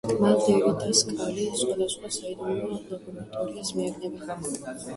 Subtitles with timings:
[0.21, 4.45] მალდერი და სკალი სხვადასხვა საიდუმლო ლაბორატორიას მიაგნებენ.